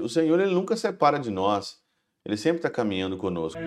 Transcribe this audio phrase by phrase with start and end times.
[0.00, 1.76] O Senhor ele nunca separa de nós.
[2.24, 3.60] Ele sempre está caminhando conosco.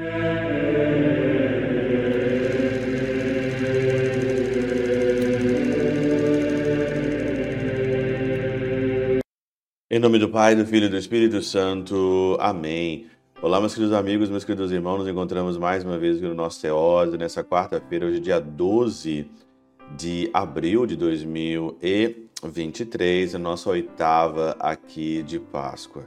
[9.91, 12.35] Em nome do Pai, do Filho e do Espírito Santo.
[12.39, 13.05] Amém.
[13.39, 14.97] Olá, meus queridos amigos, meus queridos irmãos.
[14.97, 19.29] Nos encontramos mais uma vez aqui no nosso Teose, nessa quarta-feira, hoje, dia 12
[19.95, 20.95] de abril de
[22.41, 26.05] 2023, a nossa oitava aqui de Páscoa.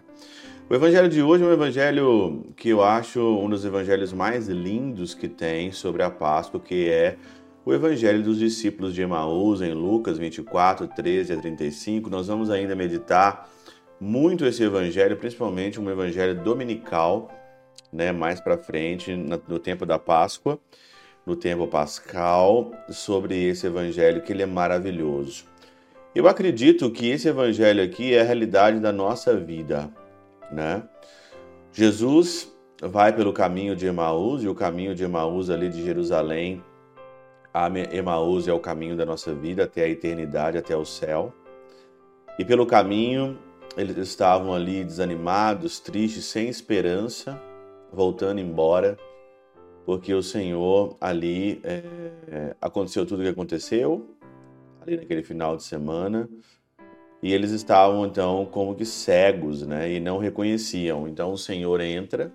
[0.69, 5.15] O evangelho de hoje é um evangelho que eu acho um dos evangelhos mais lindos
[5.15, 7.17] que tem sobre a Páscoa, que é
[7.65, 12.11] o evangelho dos discípulos de Emaús, em Lucas 24, 13 a 35.
[12.11, 13.49] Nós vamos ainda meditar
[14.01, 17.31] muito esse evangelho, principalmente um evangelho dominical,
[17.93, 20.61] né, mais para frente, no tempo da Páscoa
[21.29, 25.45] no tempo pascal sobre esse evangelho que ele é maravilhoso.
[26.15, 29.91] Eu acredito que esse evangelho aqui é a realidade da nossa vida,
[30.51, 30.83] né?
[31.73, 36.63] Jesus vai pelo caminho de Emaús e o caminho de Emaús ali de Jerusalém
[37.53, 41.33] a Emaús é o caminho da nossa vida até a eternidade, até o céu.
[42.39, 43.39] E pelo caminho
[43.77, 47.41] eles estavam ali desanimados, tristes, sem esperança,
[47.93, 48.97] voltando embora
[49.85, 54.18] porque o Senhor ali é, aconteceu tudo o que aconteceu
[54.89, 56.29] ali naquele final de semana
[57.23, 61.09] e eles estavam então como que cegos, né, e não reconheciam.
[61.09, 62.33] Então o Senhor entra,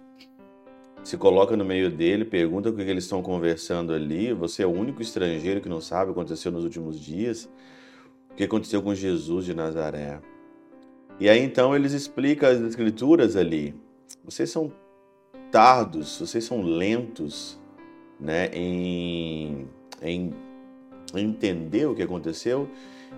[1.03, 4.33] se coloca no meio dele, pergunta o que eles estão conversando ali.
[4.33, 7.49] Você é o único estrangeiro que não sabe o que aconteceu nos últimos dias,
[8.31, 10.19] o que aconteceu com Jesus de Nazaré.
[11.19, 13.73] E aí então eles explicam as escrituras ali.
[14.23, 14.71] Vocês são
[15.51, 17.59] tardos, vocês são lentos
[18.19, 19.67] né, em,
[20.01, 20.33] em
[21.21, 22.69] entender o que aconteceu.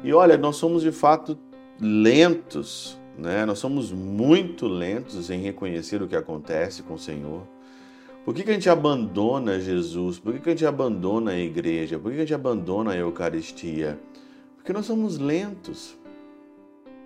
[0.03, 1.37] E olha, nós somos de fato
[1.79, 3.45] lentos, né?
[3.45, 7.43] nós somos muito lentos em reconhecer o que acontece com o Senhor.
[8.23, 10.17] Por que, que a gente abandona Jesus?
[10.17, 11.99] Por que, que a gente abandona a igreja?
[11.99, 13.99] Por que, que a gente abandona a Eucaristia?
[14.55, 15.95] Porque nós somos lentos,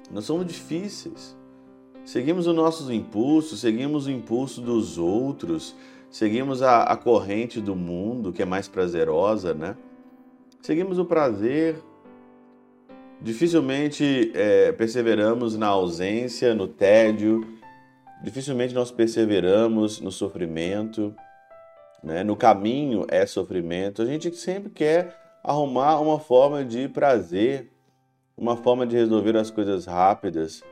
[0.09, 1.37] nós somos difíceis.
[2.05, 5.75] Seguimos os nossos impulsos, seguimos o impulso dos outros,
[6.09, 9.75] seguimos a, a corrente do mundo, que é mais prazerosa, né?
[10.61, 11.81] Seguimos o prazer.
[13.21, 17.45] Dificilmente é, perseveramos na ausência, no tédio,
[18.23, 21.13] dificilmente nós perseveramos no sofrimento,
[22.01, 22.23] né?
[22.23, 24.01] no caminho é sofrimento.
[24.01, 27.69] A gente sempre quer arrumar uma forma de prazer,
[28.37, 30.63] uma forma de resolver as coisas rápidas.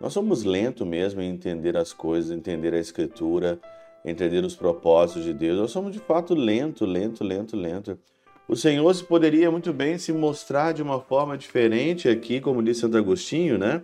[0.00, 3.60] Nós somos lentos mesmo em entender as coisas, entender a escritura,
[4.04, 5.58] entender os propósitos de Deus.
[5.58, 7.98] Nós somos de fato lento, lento, lento, lento.
[8.46, 12.98] O Senhor poderia muito bem se mostrar de uma forma diferente aqui, como disse Santo
[12.98, 13.82] Agostinho, né?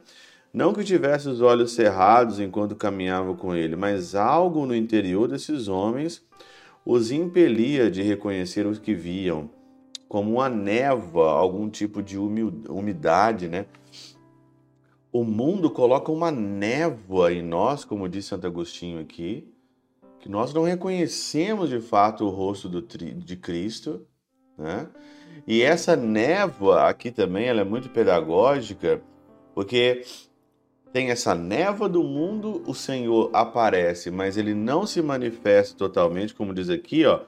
[0.53, 5.69] Não que tivesse os olhos cerrados enquanto caminhava com ele, mas algo no interior desses
[5.69, 6.23] homens
[6.85, 9.49] os impelia de reconhecer os que viam,
[10.09, 13.65] como uma névoa, algum tipo de umidade, né?
[15.13, 19.49] O mundo coloca uma névoa em nós, como disse Santo Agostinho aqui,
[20.19, 24.07] que nós não reconhecemos de fato o rosto do, de Cristo,
[24.61, 24.87] né?
[25.47, 29.01] E essa névoa aqui também ela é muito pedagógica,
[29.55, 30.05] porque
[30.93, 36.55] tem essa névoa do mundo, o Senhor aparece, mas ele não se manifesta totalmente, como
[36.55, 37.21] diz aqui, ó.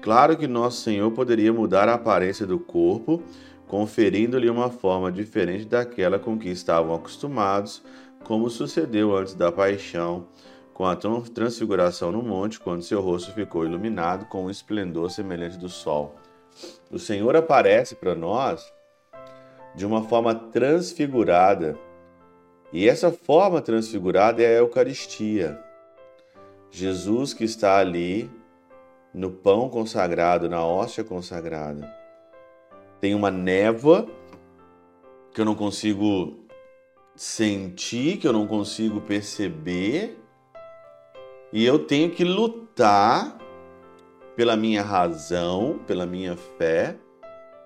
[0.00, 3.22] Claro que nosso Senhor poderia mudar a aparência do corpo,
[3.68, 7.82] conferindo-lhe uma forma diferente daquela com que estavam acostumados,
[8.24, 10.26] como sucedeu antes da paixão,
[10.72, 15.68] com a transfiguração no monte, quando seu rosto ficou iluminado com um esplendor semelhante do
[15.68, 16.16] sol.
[16.90, 18.72] O Senhor aparece para nós
[19.74, 21.78] de uma forma transfigurada,
[22.72, 25.58] e essa forma transfigurada é a Eucaristia.
[26.70, 28.30] Jesus que está ali
[29.12, 31.92] no pão consagrado, na hóstia consagrada.
[33.00, 34.06] Tem uma névoa
[35.32, 36.46] que eu não consigo
[37.14, 40.18] sentir, que eu não consigo perceber,
[41.52, 43.36] e eu tenho que lutar
[44.40, 46.96] pela minha razão, pela minha fé.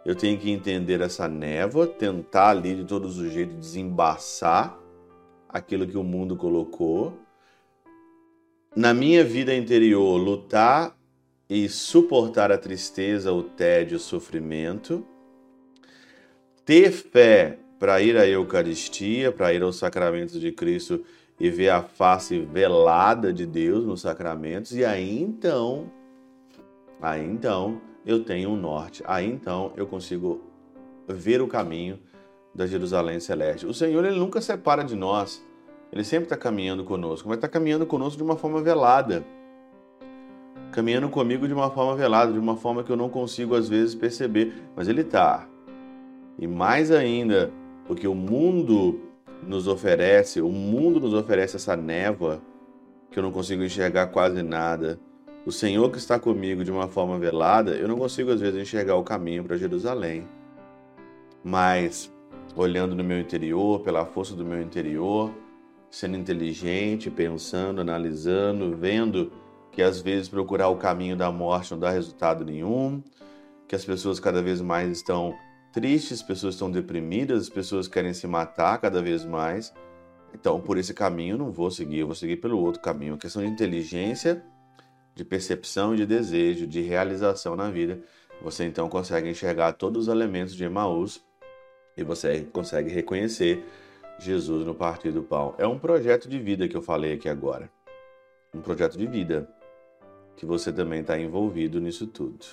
[0.05, 4.77] Eu tenho que entender essa névoa, tentar ali de todos os jeitos desembaçar
[5.49, 7.17] aquilo que o mundo colocou.
[8.75, 10.99] Na minha vida interior, lutar
[11.49, 15.07] e suportar a tristeza, o tédio, o sofrimento
[16.65, 21.05] ter fé para ir à Eucaristia, para ir aos sacramentos de Cristo
[21.39, 25.89] e ver a face velada de Deus nos sacramentos, e aí então,
[27.05, 30.41] aí então eu tenho um norte, aí então eu consigo
[31.09, 31.99] ver o caminho
[32.55, 33.67] da Jerusalém celeste.
[33.67, 35.45] O Senhor ele nunca separa de nós.
[35.93, 39.25] Ele sempre está caminhando conosco, mas está caminhando conosco de uma forma velada.
[40.73, 43.95] Caminhando comigo de uma forma velada, de uma forma que eu não consigo às vezes
[43.95, 45.47] perceber, mas Ele está.
[46.39, 47.53] E mais ainda,
[47.87, 49.01] porque o mundo
[49.47, 52.41] nos oferece, o mundo nos oferece essa névoa
[53.11, 54.99] que eu não consigo enxergar quase nada.
[55.47, 58.97] O Senhor que está comigo de uma forma velada, eu não consigo às vezes enxergar
[58.97, 60.27] o caminho para Jerusalém.
[61.45, 62.11] Mas
[62.57, 65.31] olhando no meu interior, pela força do meu interior,
[65.91, 69.31] sendo inteligente, pensando, analisando, vendo
[69.71, 73.03] que às vezes procurar o caminho da morte não dá resultado nenhum,
[73.69, 75.35] que as pessoas cada vez mais estão
[75.75, 79.75] tristes, as pessoas estão deprimidas, as pessoas querem se matar cada vez mais.
[80.33, 83.13] Então, por esse caminho eu não vou seguir, eu vou seguir pelo outro caminho.
[83.13, 84.43] Uma questão de inteligência,
[85.15, 88.01] de percepção, de desejo, de realização na vida.
[88.43, 91.25] Você então consegue enxergar todos os elementos de Emaús
[91.97, 93.65] e você consegue reconhecer
[94.19, 95.55] Jesus no partir do pão.
[95.59, 97.71] É um projeto de vida que eu falei aqui agora.
[98.53, 99.49] Um projeto de vida
[100.37, 102.45] que você também está envolvido nisso tudo.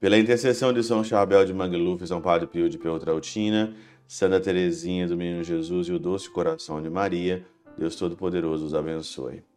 [0.00, 3.74] Pela intercessão de São Chabel de Mangluf, São Padre Pio de Peutrautina,
[4.06, 7.44] Santa Teresinha do Menino Jesus e o Doce Coração de Maria,
[7.76, 9.42] Deus Todo-Poderoso os abençoe.